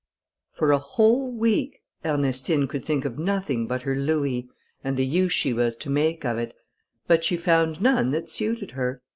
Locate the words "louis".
3.95-4.49